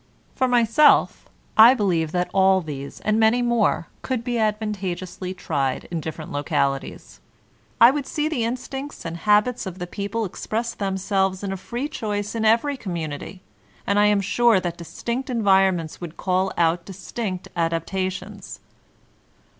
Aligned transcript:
For 0.33 0.47
myself, 0.47 1.29
I 1.55 1.75
believe 1.75 2.11
that 2.11 2.31
all 2.33 2.61
these 2.61 3.01
and 3.01 3.19
many 3.19 3.43
more 3.43 3.85
could 4.01 4.23
be 4.23 4.39
advantageously 4.39 5.35
tried 5.35 5.83
in 5.91 6.01
different 6.01 6.31
localities; 6.31 7.19
I 7.79 7.91
would 7.91 8.07
see 8.07 8.27
the 8.27 8.43
instincts 8.43 9.05
and 9.05 9.15
habits 9.15 9.67
of 9.67 9.77
the 9.77 9.85
people 9.85 10.25
express 10.25 10.73
themselves 10.73 11.43
in 11.43 11.51
a 11.53 11.55
free 11.55 11.87
choice 11.87 12.33
in 12.33 12.45
every 12.45 12.77
community; 12.77 13.43
and 13.85 13.99
I 13.99 14.07
am 14.07 14.21
sure 14.21 14.59
that 14.59 14.77
distinct 14.79 15.29
environments 15.29 16.01
would 16.01 16.17
call 16.17 16.51
out 16.57 16.83
dis 16.85 17.11
tinct 17.11 17.49
adaptations. 17.55 18.59